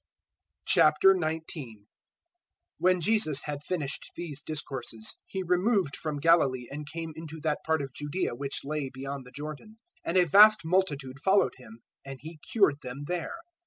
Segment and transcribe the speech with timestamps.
[0.67, 1.83] 019:001
[2.79, 7.83] When Jesus had finished these discourses, He removed from Galilee and came into that part
[7.83, 9.75] of Judaea which lay beyond the Jordan.
[9.99, 13.35] 019:002 And a vast multitude followed him, and He cured them there.